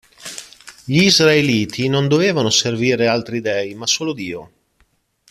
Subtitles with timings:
[0.83, 4.51] Gli Israeliti non dovevano servire altri dèi, ma solo Dio.